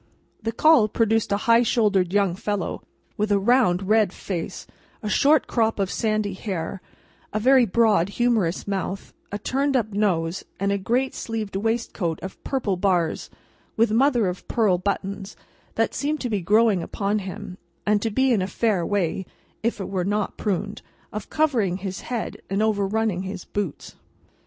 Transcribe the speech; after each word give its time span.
The 0.41 0.51
call 0.51 0.87
produced 0.87 1.31
a 1.31 1.37
high 1.45 1.61
shouldered 1.61 2.11
young 2.11 2.33
fellow, 2.35 2.81
with 3.17 3.31
a 3.31 3.37
round 3.37 3.87
red 3.87 4.11
face, 4.11 4.65
a 5.03 5.09
short 5.09 5.45
crop 5.45 5.77
of 5.77 5.91
sandy 5.91 6.33
hair, 6.33 6.81
a 7.31 7.39
very 7.39 7.67
broad 7.67 8.09
humorous 8.09 8.67
mouth, 8.67 9.13
a 9.31 9.37
turned 9.37 9.77
up 9.77 9.91
nose, 9.93 10.43
and 10.59 10.71
a 10.71 10.79
great 10.79 11.13
sleeved 11.13 11.55
waistcoat 11.55 12.19
of 12.23 12.43
purple 12.43 12.77
bars, 12.77 13.29
with 13.77 13.91
mother 13.91 14.25
of 14.25 14.47
pearl 14.47 14.79
buttons, 14.79 15.35
that 15.75 15.93
seemed 15.93 16.19
to 16.21 16.31
be 16.31 16.41
growing 16.41 16.81
upon 16.81 17.19
him, 17.19 17.59
and 17.85 18.01
to 18.01 18.09
be 18.09 18.33
in 18.33 18.41
a 18.41 18.47
fair 18.47 18.83
way—if 18.83 19.79
it 19.79 19.87
were 19.87 20.03
not 20.03 20.35
pruned—of 20.35 21.29
covering 21.29 21.77
his 21.77 22.01
head 22.01 22.37
and 22.49 22.63
overunning 22.63 23.21
his 23.21 23.45
boots. 23.45 23.95